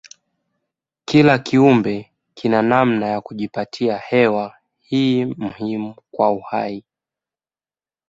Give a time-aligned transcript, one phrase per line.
[1.05, 6.85] Kila kiumbe kina namna ya kujipatia hewa hii muhimu kwa uhai.